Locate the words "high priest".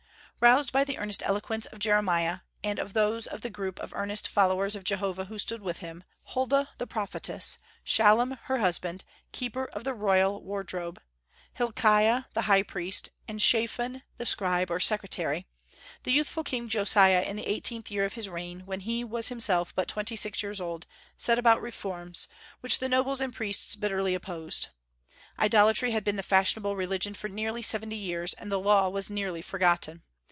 12.49-13.11